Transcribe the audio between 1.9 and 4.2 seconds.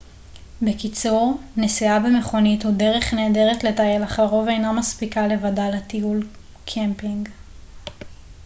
במכונית הוא דרך נהדרת לטייל אך